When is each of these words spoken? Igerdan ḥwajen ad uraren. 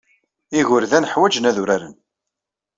Igerdan 0.59 1.09
ḥwajen 1.11 1.49
ad 1.49 1.57
uraren. 1.61 1.95